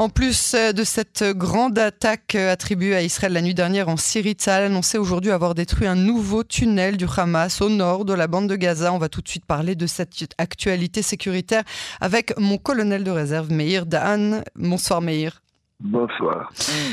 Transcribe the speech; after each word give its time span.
En 0.00 0.08
plus 0.08 0.54
euh, 0.54 0.72
de 0.72 0.82
cette 0.82 1.22
grande 1.22 1.78
attaque 1.78 2.34
euh, 2.34 2.50
attribuée 2.50 2.96
à 2.96 3.02
Israël 3.02 3.34
la 3.34 3.42
nuit 3.42 3.52
dernière 3.52 3.90
en 3.90 3.98
Syrie, 3.98 4.34
ça 4.38 4.56
a 4.56 4.64
annoncé 4.64 4.96
aujourd'hui 4.96 5.30
avoir 5.30 5.54
détruit 5.54 5.86
un 5.86 5.94
nouveau 5.94 6.42
tunnel 6.42 6.96
du 6.96 7.04
Hamas 7.04 7.60
au 7.60 7.68
nord 7.68 8.06
de 8.06 8.14
la 8.14 8.26
bande 8.26 8.48
de 8.48 8.56
Gaza. 8.56 8.94
On 8.94 8.98
va 8.98 9.10
tout 9.10 9.20
de 9.20 9.28
suite 9.28 9.44
parler 9.44 9.74
de 9.74 9.86
cette 9.86 10.14
actualité 10.38 11.02
sécuritaire 11.02 11.64
avec 12.00 12.32
mon 12.38 12.56
colonel 12.56 13.04
de 13.04 13.10
réserve, 13.10 13.52
Meir 13.52 13.84
Dahan. 13.84 14.40
Bonsoir 14.56 15.02
Meir. 15.02 15.42
Bonsoir. 15.82 16.52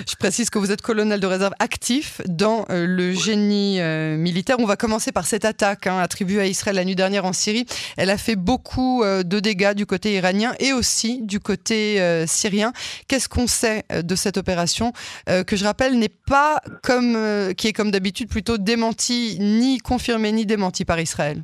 Je 0.09 0.15
précise 0.15 0.49
que 0.49 0.57
vous 0.57 0.71
êtes 0.71 0.81
colonel 0.81 1.19
de 1.19 1.27
réserve 1.27 1.53
actif 1.59 2.21
dans 2.25 2.65
euh, 2.69 2.87
le 2.87 3.11
génie 3.11 3.81
euh, 3.81 4.15
militaire. 4.15 4.55
On 4.59 4.65
va 4.65 4.77
commencer 4.77 5.11
par 5.11 5.25
cette 5.25 5.43
attaque 5.43 5.87
hein, 5.87 5.99
attribuée 5.99 6.39
à 6.39 6.45
Israël 6.45 6.77
la 6.77 6.85
nuit 6.85 6.95
dernière 6.95 7.25
en 7.25 7.33
Syrie. 7.33 7.65
Elle 7.97 8.09
a 8.09 8.17
fait 8.17 8.37
beaucoup 8.37 9.03
euh, 9.03 9.23
de 9.23 9.41
dégâts 9.41 9.73
du 9.73 9.85
côté 9.85 10.13
iranien 10.13 10.53
et 10.59 10.71
aussi 10.71 11.21
du 11.21 11.41
côté 11.41 12.01
syrien. 12.27 12.71
Qu'est-ce 13.09 13.27
qu'on 13.27 13.47
sait 13.47 13.83
de 13.91 14.15
cette 14.15 14.37
opération 14.37 14.93
que 15.25 15.55
je 15.55 15.63
rappelle 15.63 15.97
n'est 15.99 16.09
pas 16.09 16.61
comme 16.83 17.17
qui 17.55 17.67
est 17.67 17.73
comme 17.73 17.91
d'habitude 17.91 18.29
plutôt 18.29 18.57
démenti 18.57 19.37
ni 19.39 19.79
confirmé 19.79 20.31
ni 20.31 20.45
démenti 20.45 20.85
par 20.85 20.99
Israël? 20.99 21.43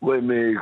Oui, 0.00 0.16
mais, 0.22 0.54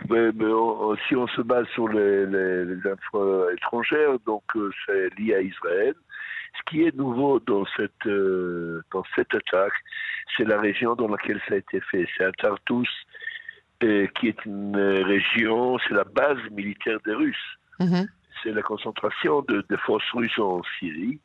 si 1.07 1.15
on 1.15 1.29
se 1.29 1.43
base 1.43 1.67
sur 1.69 1.89
les, 1.89 2.77
infos 2.87 3.51
étrangères, 3.51 4.19
donc 4.27 4.43
euh, 4.57 4.71
c'est 4.85 5.15
lié 5.19 5.35
à 5.35 5.41
Israël. 5.41 5.95
Ce 6.57 6.71
qui 6.71 6.83
est 6.83 6.97
nouveau 6.97 7.39
dans 7.39 7.65
cette, 7.77 8.07
euh, 8.07 8.83
dans 8.93 9.05
cette 9.15 9.33
attaque, 9.33 9.75
c'est 10.37 10.45
la 10.45 10.61
région 10.61 10.97
dans 10.97 11.07
laquelle 11.07 11.41
ça 11.49 11.55
a 11.55 11.59
été 11.59 11.81
fait. 11.81 12.09
C'est 12.17 12.25
à 12.25 12.33
Tartus, 12.33 12.89
euh, 13.85 14.09
qui 14.19 14.29
est 14.29 14.45
une 14.45 14.77
région, 14.77 15.79
c'est 15.87 15.95
la 15.95 16.05
base 16.05 16.39
militaire 16.51 16.99
des 17.07 17.15
Russes. 17.15 17.59
Mm-hmm. 17.79 18.09
C'est 18.43 18.53
la 18.53 18.63
concentration 18.63 19.43
de, 19.43 19.65
de 19.69 19.77
forces 19.77 20.11
russes 20.13 20.39
en 20.39 20.63
Syrie. 20.79 21.21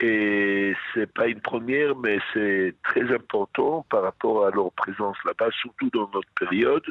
Et 0.00 0.74
c'est 0.94 1.12
pas 1.12 1.26
une 1.26 1.40
première, 1.40 1.94
mais 1.96 2.18
c'est 2.32 2.74
très 2.82 3.12
important 3.14 3.84
par 3.90 4.02
rapport 4.02 4.46
à 4.46 4.50
leur 4.50 4.72
présence 4.72 5.16
là-bas, 5.26 5.50
surtout 5.60 5.90
dans 5.90 6.08
notre 6.14 6.30
période 6.38 6.84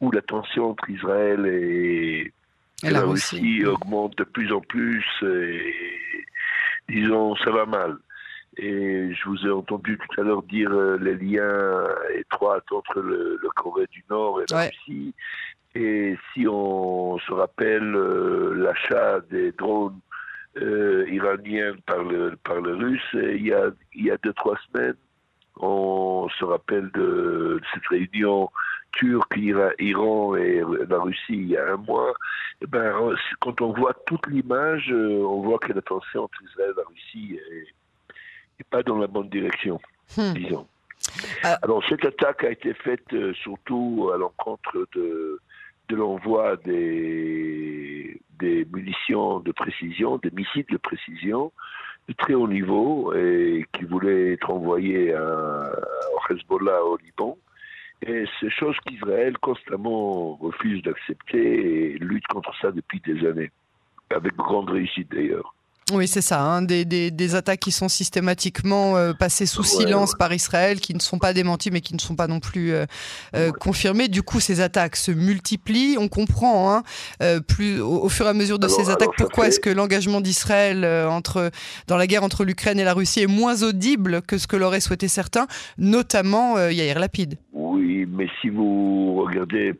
où 0.00 0.10
la 0.10 0.20
tension 0.20 0.70
entre 0.70 0.90
Israël 0.90 1.46
et, 1.46 2.32
la, 2.82 3.00
Russie, 3.00 3.64
augmente 3.64 4.18
de 4.18 4.24
plus 4.24 4.52
en 4.52 4.60
plus. 4.60 5.04
Et, 5.22 5.74
disons, 6.88 7.36
ça 7.36 7.50
va 7.50 7.64
mal. 7.64 7.96
Et 8.58 9.14
je 9.14 9.28
vous 9.28 9.46
ai 9.46 9.50
entendu 9.50 9.96
tout 9.96 10.20
à 10.20 10.24
l'heure 10.24 10.42
dire 10.42 10.70
euh, 10.70 10.98
les 11.00 11.14
liens 11.14 11.86
étroits 12.14 12.60
entre 12.70 13.00
le, 13.00 13.40
Corée 13.56 13.86
du 13.90 14.04
Nord 14.10 14.42
et 14.42 14.44
la 14.50 14.64
Russie. 14.64 15.14
Et 15.74 16.16
si 16.32 16.46
on 16.46 17.18
se 17.18 17.32
rappelle 17.32 17.94
euh, 17.94 18.54
l'achat 18.54 19.20
des 19.30 19.52
drones 19.52 19.98
euh, 20.58 21.06
iranienne 21.08 21.80
par 21.86 22.02
le, 22.02 22.36
par 22.44 22.60
le 22.60 22.74
russe. 22.74 23.08
il, 23.14 23.46
y 23.46 23.54
a, 23.54 23.70
il 23.94 24.04
y 24.04 24.10
a 24.10 24.18
deux, 24.18 24.34
trois 24.34 24.58
semaines, 24.70 24.96
on 25.56 26.28
se 26.38 26.44
rappelle 26.44 26.90
de 26.92 27.58
cette 27.72 27.86
réunion 27.86 28.50
turque, 28.92 29.34
Iran 29.78 30.36
et 30.36 30.62
la 30.88 30.98
Russie 30.98 31.20
il 31.30 31.48
y 31.48 31.56
a 31.56 31.72
un 31.72 31.76
mois. 31.78 32.10
Et 32.60 32.64
eh 32.64 32.66
ben, 32.66 32.92
quand 33.40 33.62
on 33.62 33.72
voit 33.72 33.94
toute 34.06 34.26
l'image, 34.26 34.90
euh, 34.92 35.24
on 35.24 35.40
voit 35.40 35.58
que 35.58 35.72
la 35.72 35.80
tension 35.80 36.24
entre 36.24 36.42
Israël 36.42 36.72
et 36.72 36.76
la 36.76 36.86
Russie 36.86 37.38
n'est 38.58 38.66
pas 38.70 38.82
dans 38.82 38.98
la 38.98 39.06
bonne 39.06 39.30
direction, 39.30 39.80
hmm. 40.18 40.34
disons. 40.34 40.68
Alors 41.62 41.82
cette 41.88 42.04
attaque 42.04 42.44
a 42.44 42.50
été 42.50 42.74
faite 42.74 43.12
euh, 43.14 43.32
surtout 43.34 44.10
à 44.14 44.18
l'encontre 44.18 44.86
de, 44.94 45.40
de 45.88 45.96
l'envoi 45.96 46.56
des, 46.56 48.18
munitions 48.72 49.40
de 49.40 49.52
précision, 49.52 50.18
des 50.18 50.30
missiles 50.30 50.66
de 50.70 50.76
précision 50.76 51.52
de 52.08 52.14
très 52.14 52.34
haut 52.34 52.48
niveau 52.48 53.14
et 53.14 53.64
qui 53.72 53.84
voulaient 53.84 54.32
être 54.32 54.50
envoyés 54.50 55.12
à, 55.12 55.72
au 56.14 56.32
Hezbollah 56.32 56.84
au 56.84 56.96
Liban. 56.96 57.38
Et 58.04 58.24
c'est 58.40 58.50
chose 58.50 58.76
qu'Israël 58.84 59.38
constamment 59.38 60.34
refuse 60.36 60.82
d'accepter 60.82 61.92
et 61.92 61.98
lutte 61.98 62.26
contre 62.26 62.52
ça 62.60 62.72
depuis 62.72 63.00
des 63.00 63.24
années, 63.26 63.52
avec 64.10 64.34
grande 64.34 64.70
réussite 64.70 65.12
d'ailleurs. 65.12 65.54
Oui, 65.90 66.06
c'est 66.06 66.20
ça, 66.20 66.40
hein, 66.40 66.62
des, 66.62 66.84
des, 66.84 67.34
attaques 67.34 67.58
qui 67.58 67.72
sont 67.72 67.88
systématiquement 67.88 68.96
euh, 68.96 69.12
passées 69.12 69.46
sous 69.46 69.64
silence 69.64 70.14
par 70.14 70.32
Israël, 70.32 70.80
qui 70.80 70.94
ne 70.94 71.00
sont 71.00 71.18
pas 71.18 71.32
démenties, 71.32 71.70
mais 71.72 71.80
qui 71.80 71.94
ne 71.94 71.98
sont 71.98 72.14
pas 72.14 72.28
non 72.28 72.38
plus 72.38 72.72
euh, 72.72 72.86
euh, 73.34 73.50
confirmées. 73.50 74.06
Du 74.06 74.22
coup, 74.22 74.38
ces 74.38 74.60
attaques 74.60 74.94
se 74.94 75.10
multiplient. 75.10 75.96
On 75.98 76.08
comprend 76.08 76.76
hein, 76.76 76.82
plus 77.48 77.80
au, 77.80 78.08
fur 78.08 78.26
et 78.26 78.28
à 78.28 78.34
mesure 78.34 78.60
de 78.60 78.68
ces 78.68 78.90
attaques 78.90 79.16
pourquoi 79.18 79.48
est-ce 79.48 79.58
que 79.58 79.70
l'engagement 79.70 80.20
d'Israël 80.20 80.84
entre 81.08 81.50
dans 81.88 81.96
la 81.96 82.06
guerre 82.06 82.22
entre 82.22 82.44
l'Ukraine 82.44 82.78
et 82.78 82.84
la 82.84 82.94
Russie 82.94 83.20
est 83.20 83.26
moins 83.26 83.62
audible 83.62 84.22
que 84.22 84.38
ce 84.38 84.46
que 84.46 84.56
l'auraient 84.56 84.80
souhaité 84.80 85.08
certains, 85.08 85.46
notamment 85.78 86.58
Yair 86.68 86.98
Lapide. 87.00 87.34
Oui, 87.52 88.06
mais 88.08 88.28
si 88.40 88.50
vous 88.50 89.24
regardez 89.24 89.74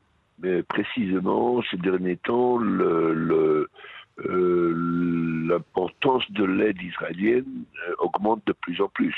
précisément 0.69 1.63
ces 1.71 1.77
derniers 1.77 2.19
temps, 2.25 2.59
le 2.59 3.69
euh, 4.19 5.47
l'importance 5.49 6.31
de 6.31 6.45
l'aide 6.45 6.81
israélienne 6.83 7.65
euh, 7.89 7.95
augmente 7.99 8.43
de 8.47 8.53
plus 8.53 8.81
en 8.81 8.89
plus. 8.89 9.15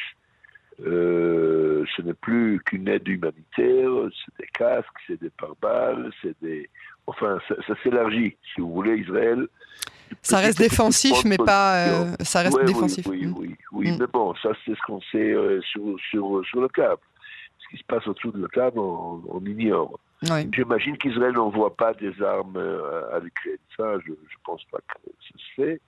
Euh, 0.86 1.84
ce 1.96 2.02
n'est 2.02 2.14
plus 2.14 2.60
qu'une 2.64 2.88
aide 2.88 3.06
humanitaire, 3.06 3.90
c'est 4.12 4.42
des 4.44 4.48
casques, 4.52 4.86
c'est 5.06 5.20
des 5.20 5.30
pare-balles, 5.30 6.10
c'est 6.22 6.36
des... 6.42 6.68
Enfin, 7.06 7.38
ça, 7.48 7.74
s'élargit, 7.82 8.36
si 8.54 8.60
vous 8.60 8.72
voulez, 8.72 8.96
Israël. 8.96 9.46
Ça 10.22 10.38
reste 10.38 10.58
défensif, 10.58 11.24
mais 11.24 11.36
pas... 11.36 12.06
ça 12.20 12.40
reste 12.40 12.64
défensif. 12.64 13.06
Oui, 13.06 13.26
oui, 13.26 13.34
oui, 13.36 13.56
oui 13.72 13.92
mm. 13.92 13.96
mais 14.00 14.06
bon, 14.12 14.34
ça 14.36 14.50
c'est 14.64 14.74
ce 14.74 14.80
qu'on 14.86 15.00
sait 15.12 15.34
sur, 15.60 15.98
sur, 16.10 16.44
sur 16.46 16.60
le 16.60 16.68
câble. 16.68 17.02
Ce 17.58 17.68
qui 17.68 17.76
se 17.76 17.84
passe 17.84 18.06
au-dessous 18.06 18.30
de 18.30 18.40
le 18.40 18.48
câble, 18.48 18.78
on 18.78 19.42
ignore. 19.44 19.98
J'imagine 20.52 20.96
qu'Israël 20.96 21.32
n'envoie 21.32 21.76
pas 21.76 21.94
des 21.94 22.22
armes 22.22 22.56
euh, 22.56 23.14
à 23.14 23.20
l'Ukraine. 23.20 23.58
Ça, 23.76 23.98
je 24.04 24.10
ne 24.10 24.16
pense 24.44 24.64
pas 24.64 24.78
que 24.78 24.94
ça 25.04 25.38
se 25.38 25.62
fait. 25.62 25.80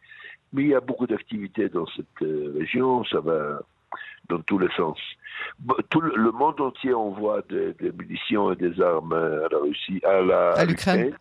Mais 0.52 0.62
il 0.62 0.68
y 0.68 0.74
a 0.74 0.80
beaucoup 0.80 1.06
d'activités 1.06 1.68
dans 1.68 1.86
cette 1.86 2.22
euh, 2.22 2.54
région. 2.58 3.04
Ça 3.04 3.20
va 3.20 3.60
dans 4.28 4.40
tous 4.40 4.58
les 4.58 4.70
sens. 4.76 4.98
Tout 5.90 6.00
le 6.00 6.32
monde 6.32 6.60
entier 6.60 6.92
envoie 6.92 7.42
des, 7.48 7.74
munitions 7.92 8.52
et 8.52 8.56
des 8.56 8.80
armes 8.80 9.12
à 9.12 9.48
la 9.50 9.58
Russie, 9.58 10.00
à 10.04 10.20
la 10.20 10.64
l'Ukraine. 10.64 11.16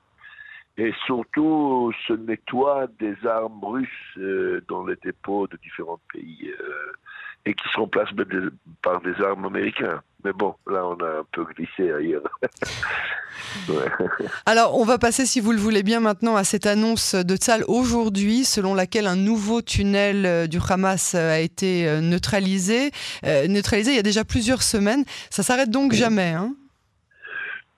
Et 0.78 0.94
surtout, 1.06 1.94
se 2.08 2.14
nettoie 2.14 2.88
des 3.00 3.16
armes 3.26 3.64
russes 3.64 4.18
euh, 4.18 4.62
dans 4.68 4.86
les 4.86 4.98
dépôts 5.04 5.48
de 5.48 5.58
différents 5.58 6.02
pays 6.12 6.52
et 7.46 7.54
qui 7.54 7.70
sont 7.74 7.82
remplacés 7.82 8.16
par 8.82 9.02
des 9.02 9.14
armes 9.22 9.46
américaines. 9.46 10.02
Mais 10.24 10.34
bon, 10.34 10.56
là, 10.66 10.86
on 10.88 10.96
a 11.04 11.20
un 11.20 11.26
peu 11.32 11.46
glissé 11.46 11.92
ailleurs. 11.92 12.24
Alors, 14.46 14.80
on 14.80 14.84
va 14.84 14.98
passer, 14.98 15.26
si 15.26 15.40
vous 15.40 15.52
le 15.52 15.60
voulez 15.60 15.84
bien, 15.84 16.00
maintenant 16.00 16.36
à 16.36 16.44
cette 16.44 16.66
annonce 16.66 17.14
de 17.14 17.36
Tzal 17.36 17.64
aujourd'hui, 17.68 18.44
selon 18.44 18.74
laquelle 18.74 19.06
un 19.06 19.16
nouveau 19.16 19.62
tunnel 19.62 20.26
euh, 20.26 20.48
du 20.48 20.58
Hamas 20.68 21.14
euh, 21.14 21.36
a 21.36 21.40
été 21.40 21.88
euh, 21.88 22.02
neutralisé. 22.02 22.92
neutralisé 23.24 23.92
il 23.92 23.96
y 23.96 24.00
a 24.00 24.04
déjà 24.04 24.24
plusieurs 24.24 24.64
semaines. 24.64 25.04
Ça 25.30 25.44
s'arrête 25.44 25.70
donc 25.70 25.94
jamais, 25.94 26.32
hein? 26.32 26.56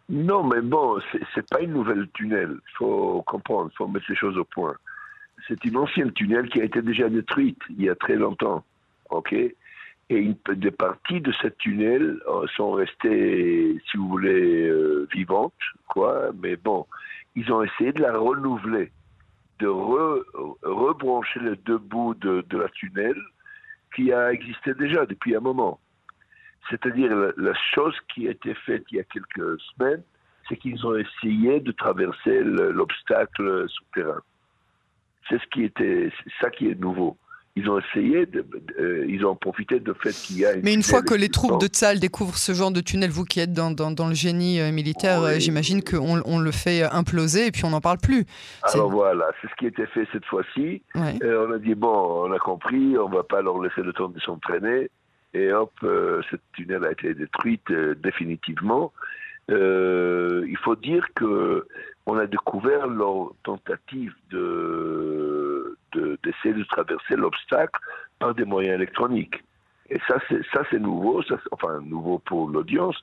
Non, 0.09 0.43
mais 0.43 0.61
bon, 0.61 0.99
c'est 1.35 1.49
pas 1.49 1.61
une 1.61 1.73
nouvelle 1.73 2.07
tunnel. 2.13 2.51
Il 2.51 2.77
faut 2.77 3.21
comprendre, 3.23 3.69
il 3.73 3.75
faut 3.75 3.87
mettre 3.87 4.05
les 4.09 4.15
choses 4.15 4.37
au 4.37 4.45
point. 4.45 4.75
C'est 5.47 5.63
une 5.65 5.77
ancienne 5.77 6.13
tunnel 6.13 6.49
qui 6.49 6.61
a 6.61 6.63
été 6.63 6.81
déjà 6.81 7.09
détruite 7.09 7.59
il 7.69 7.83
y 7.83 7.89
a 7.89 7.95
très 7.95 8.15
longtemps. 8.15 8.63
OK? 9.09 9.33
Et 9.33 9.55
une, 10.09 10.37
des 10.55 10.71
parties 10.71 11.19
de 11.19 11.33
cette 11.41 11.57
tunnel 11.57 12.21
euh, 12.27 12.47
sont 12.55 12.71
restées, 12.71 13.81
si 13.91 13.97
vous 13.97 14.07
voulez, 14.07 14.67
euh, 14.67 15.07
vivantes, 15.13 15.53
quoi. 15.89 16.31
Mais 16.41 16.55
bon, 16.55 16.85
ils 17.35 17.51
ont 17.51 17.61
essayé 17.61 17.91
de 17.91 18.01
la 18.01 18.17
renouveler, 18.17 18.91
de 19.59 19.67
rebrancher 19.67 21.39
les 21.41 21.55
deux 21.57 21.77
bouts 21.77 22.15
de, 22.15 22.43
la 22.51 22.69
tunnel 22.69 23.15
qui 23.95 24.13
a 24.13 24.31
existé 24.31 24.73
déjà 24.73 25.05
depuis 25.05 25.35
un 25.35 25.41
moment. 25.41 25.79
C'est-à-dire 26.69 27.11
la, 27.37 27.53
chose 27.73 27.95
qui 28.13 28.27
a 28.27 28.31
été 28.31 28.53
faite 28.53 28.83
il 28.91 28.97
y 28.97 28.99
a 28.99 29.03
quelques 29.03 29.59
semaines, 29.61 30.03
c'est 30.47 30.57
qu'ils 30.57 30.85
ont 30.85 30.95
essayé 30.95 31.59
de 31.59 31.71
traverser 31.71 32.41
l'obstacle 32.43 33.67
souterrain. 33.69 34.21
C'est 35.29 35.41
ce 35.41 35.47
qui 35.47 35.63
était, 35.63 36.11
ça 36.41 36.49
qui 36.49 36.69
est 36.69 36.79
nouveau 36.79 37.17
ils 37.57 37.69
ont 37.69 37.79
essayé, 37.79 38.27
de, 38.27 38.45
euh, 38.79 39.05
ils 39.09 39.25
ont 39.25 39.35
profité 39.35 39.79
de 39.79 39.91
fait 39.93 40.11
qu'il 40.11 40.37
y 40.37 40.45
a. 40.45 40.55
Mais 40.61 40.73
une 40.73 40.83
fois 40.83 41.01
que 41.01 41.15
les 41.15 41.29
troupes 41.29 41.59
de 41.59 41.65
Tzal 41.65 41.99
découvrent 41.99 42.37
ce 42.37 42.53
genre 42.53 42.71
de 42.71 42.81
tunnel, 42.81 43.09
vous 43.09 43.23
qui 43.23 43.39
êtes 43.39 43.51
dans, 43.51 43.71
dans, 43.71 44.07
le 44.07 44.13
génie 44.13 44.61
euh, 44.61 44.71
militaire, 44.71 45.23
euh, 45.23 45.39
j'imagine 45.39 45.83
qu'on 45.83 46.21
on 46.23 46.37
le 46.37 46.51
fait 46.51 46.83
imploser 46.83 47.47
et 47.47 47.51
puis 47.51 47.65
on 47.65 47.71
n'en 47.71 47.81
parle 47.81 47.97
plus. 47.97 48.25
Alors 48.61 48.91
voilà, 48.91 49.25
c'est 49.41 49.47
ce 49.49 49.55
qui 49.55 49.65
a 49.65 49.69
été 49.69 49.87
fait 49.87 50.07
cette 50.13 50.25
fois-ci. 50.25 50.83
on 50.95 51.51
a 51.51 51.57
dit 51.57 51.73
bon, 51.73 52.27
on 52.27 52.31
a 52.31 52.37
compris, 52.37 52.95
on 52.97 53.09
va 53.09 53.23
pas 53.23 53.41
leur 53.41 53.59
laisser 53.59 53.81
le 53.81 53.91
temps 53.91 54.09
de 54.09 54.19
s'entraîner. 54.19 54.91
Et 55.37 55.51
hop, 55.53 55.71
cette 56.29 56.41
tunnel 56.53 56.83
a 56.85 56.91
été 56.91 57.13
détruite 57.13 57.71
définitivement. 57.71 58.91
il 59.49 60.57
faut 60.63 60.75
dire 60.75 61.05
que 61.15 61.67
on 62.07 62.17
a 62.17 62.25
découvert 62.25 62.87
leur 62.87 63.33
tentative 63.43 64.13
de 64.31 65.77
d'essayer 66.23 66.53
de, 66.53 66.63
traverser 66.63 67.15
l'obstacle 67.15 67.79
par 68.19 68.33
des 68.33 68.45
moyens 68.45 68.75
électroniques. 68.75 69.43
Et 69.89 69.99
ça, 70.07 70.17
c'est 70.27 70.41
ça, 70.53 70.63
c'est 70.69 70.79
nouveau, 70.79 71.21
ça, 71.23 71.35
enfin 71.51 71.79
nouveau 71.81 72.19
pour 72.19 72.49
l'audience. 72.49 72.97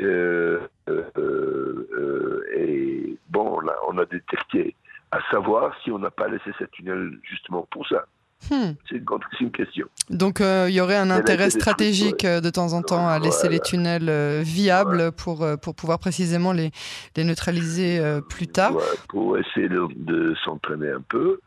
Euh, 0.00 0.60
euh, 0.88 1.04
euh, 1.18 2.46
et 2.54 3.16
bon, 3.28 3.60
là, 3.60 3.74
on 3.88 3.98
a 3.98 4.04
détecté 4.06 4.74
à 5.10 5.20
savoir 5.30 5.76
si 5.82 5.90
on 5.90 5.98
n'a 5.98 6.10
pas 6.10 6.28
laissé 6.28 6.50
cette 6.58 6.70
tunnel 6.70 7.18
justement 7.22 7.66
pour 7.70 7.86
ça. 7.86 8.06
Hmm. 8.50 8.72
C'est 8.88 8.96
une, 9.40 9.50
question. 9.50 9.86
Donc 10.08 10.40
il 10.40 10.72
y 10.72 10.80
aurait 10.80 10.96
un 10.96 11.10
intérêt 11.10 11.50
stratégique 11.50 12.24
de 12.24 12.50
temps 12.50 12.72
en 12.72 12.82
temps 12.82 13.06
à 13.06 13.18
laisser 13.18 13.48
les 13.48 13.60
tunnels 13.60 14.42
viables 14.42 15.12
pour, 15.12 15.46
pour 15.62 15.74
pouvoir 15.74 15.98
précisément 15.98 16.52
les, 16.52 16.70
les 17.16 17.24
neutraliser 17.24 18.00
plus 18.28 18.46
tard. 18.46 18.76
pour 19.08 19.38
essayer 19.38 19.68
de, 19.68 19.86
de 19.94 20.34
s'entraîner 20.44 20.90
un 20.90 21.02
peu. 21.02 21.40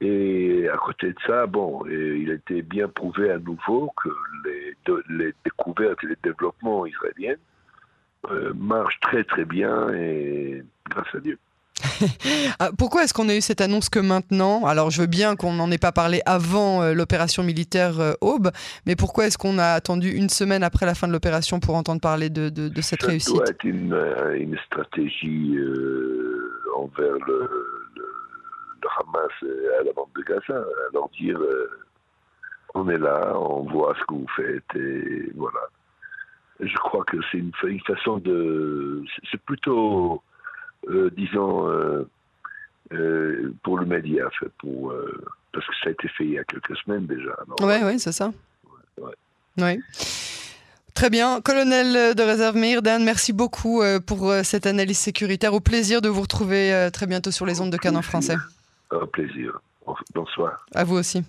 Et 0.00 0.68
à 0.68 0.76
côté 0.76 1.08
de 1.08 1.18
ça, 1.26 1.46
bon, 1.46 1.84
il 1.86 2.30
a 2.30 2.34
été 2.34 2.62
bien 2.62 2.88
prouvé 2.88 3.30
à 3.30 3.38
nouveau 3.38 3.90
que 4.02 4.10
les, 4.44 4.76
les 5.08 5.32
découvertes 5.44 5.98
et 6.04 6.08
les 6.08 6.18
développements 6.22 6.84
israéliens 6.84 7.36
euh, 8.30 8.52
marche 8.54 8.98
très 9.00 9.24
très 9.24 9.44
bien 9.44 9.88
et 9.94 10.62
grâce 10.90 11.14
à 11.14 11.20
Dieu. 11.20 11.38
Ah, 12.58 12.70
pourquoi 12.78 13.04
est-ce 13.04 13.12
qu'on 13.12 13.28
a 13.28 13.34
eu 13.34 13.40
cette 13.40 13.60
annonce 13.60 13.90
que 13.90 13.98
maintenant? 13.98 14.64
Alors 14.66 14.90
je 14.90 15.00
veux 15.00 15.06
bien 15.06 15.36
qu'on 15.36 15.52
n'en 15.52 15.70
ait 15.70 15.78
pas 15.78 15.92
parlé 15.92 16.22
avant 16.24 16.82
euh, 16.82 16.94
l'opération 16.94 17.42
militaire 17.42 18.00
euh, 18.00 18.12
Aube, 18.20 18.50
mais 18.86 18.96
pourquoi 18.96 19.26
est-ce 19.26 19.36
qu'on 19.36 19.58
a 19.58 19.66
attendu 19.66 20.10
une 20.10 20.30
semaine 20.30 20.62
après 20.62 20.86
la 20.86 20.94
fin 20.94 21.06
de 21.06 21.12
l'opération 21.12 21.60
pour 21.60 21.74
entendre 21.74 22.00
parler 22.00 22.30
de, 22.30 22.48
de, 22.48 22.80
cette 22.80 23.02
Ça 23.02 23.08
réussite? 23.08 23.34
doit 23.34 23.48
être 23.48 23.64
une, 23.64 23.94
une 24.36 24.56
stratégie 24.66 25.56
envers 26.76 27.16
le, 27.26 27.50
le, 27.96 28.88
Hamas 28.98 29.30
à 29.78 29.84
la 29.84 29.92
bande 29.92 30.08
de 30.16 30.22
Gaza, 30.22 30.54
à 30.54 30.92
leur 30.94 31.08
dire 31.10 31.38
on 32.76 32.88
est 32.88 32.98
là, 32.98 33.32
on 33.38 33.62
voit 33.64 33.94
ce 33.98 34.04
que 34.04 34.14
vous 34.14 34.26
faites 34.36 34.76
et 34.76 35.32
voilà. 35.34 35.60
Je 36.60 36.76
crois 36.76 37.04
que 37.04 37.16
c'est 37.30 37.38
une, 37.38 37.52
façon 37.86 38.18
de. 38.18 39.02
C'est 39.30 39.40
plutôt, 39.42 40.14
euh, 40.14 40.16
disons, 41.16 41.68
euh, 41.68 42.08
euh, 42.92 43.54
pour 43.62 43.78
le 43.78 43.86
média, 43.86 44.28
pour, 44.58 44.94
parce 45.52 45.66
que 45.66 45.72
ça 45.82 45.88
a 45.88 45.90
été 45.90 46.08
fait 46.08 46.24
il 46.24 46.32
y 46.32 46.38
a 46.38 46.44
quelques 46.44 46.76
semaines 46.78 47.06
déjà. 47.06 47.36
Oui, 47.60 47.74
oui, 47.84 47.98
c'est 47.98 48.12
ça. 48.12 48.32
Oui. 49.58 49.80
Très 50.94 51.10
bien. 51.10 51.40
Colonel 51.42 52.14
de 52.14 52.22
réserve 52.22 52.56
Meirdan, 52.56 53.00
merci 53.00 53.32
beaucoup 53.32 53.82
pour 54.06 54.32
cette 54.42 54.66
analyse 54.66 54.98
sécuritaire. 54.98 55.52
Au 55.52 55.60
plaisir 55.60 56.00
de 56.00 56.08
vous 56.08 56.22
retrouver 56.22 56.88
très 56.92 57.06
bientôt 57.06 57.30
sur 57.30 57.44
les 57.44 57.60
ondes 57.60 57.72
de 57.72 57.76
Canon 57.76 58.02
français. 58.02 58.36
Un 58.90 59.06
plaisir. 59.06 59.60
Bonsoir. 60.14 60.66
À 60.74 60.84
vous 60.84 60.96
aussi. 60.96 61.22